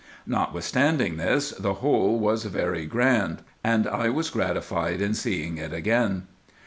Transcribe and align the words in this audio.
Notwithstanding 0.25 1.17
this, 1.17 1.51
the 1.51 1.75
whole 1.75 2.17
was 2.19 2.45
very 2.45 2.87
grand, 2.87 3.43
and 3.63 3.85
I 3.87 4.09
was 4.09 4.31
gratified 4.31 4.99
in 4.99 5.13
seeing 5.13 5.57
it 5.59 5.73
again. 5.73 6.23